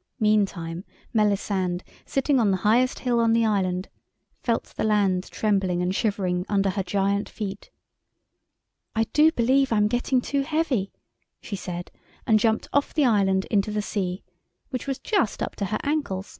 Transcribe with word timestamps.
]Meantime 0.30 0.84
Melisande, 1.12 1.82
sitting 2.06 2.38
on 2.38 2.52
the 2.52 2.58
highest 2.58 3.00
hill 3.00 3.18
on 3.18 3.32
the 3.32 3.44
island, 3.44 3.88
felt 4.40 4.66
the 4.76 4.84
land 4.84 5.24
trembling 5.30 5.82
and 5.82 5.92
shivering 5.96 6.46
under 6.48 6.70
her 6.70 6.84
giant 6.84 7.28
feet. 7.28 7.72
"I 8.94 9.02
do 9.12 9.32
believe 9.32 9.72
I'm 9.72 9.88
getting 9.88 10.20
too 10.20 10.42
heavy," 10.42 10.92
she 11.40 11.56
said, 11.56 11.90
and 12.24 12.38
jumped 12.38 12.68
off 12.72 12.94
the 12.94 13.04
island 13.04 13.46
into 13.46 13.72
the 13.72 13.82
sea, 13.82 14.22
which 14.70 14.86
was 14.86 15.00
just 15.00 15.42
up 15.42 15.56
to 15.56 15.64
her 15.64 15.78
ankles. 15.82 16.38